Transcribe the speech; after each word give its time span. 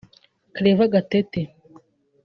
Clever 0.55 0.87
Gatete 0.93 1.41